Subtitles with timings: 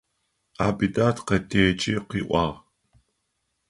[0.65, 2.53] Абидат къэтэджи къыӏуагъ.